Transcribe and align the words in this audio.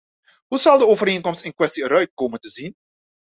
Hoe 0.47 0.57
zal 0.59 0.77
de 0.77 0.85
overeenkomst 0.87 1.43
in 1.43 1.53
kwestie 1.53 1.83
er 1.83 1.89
uit 1.95 2.11
komen 2.13 2.39
te 2.39 2.49
zien? 2.49 2.75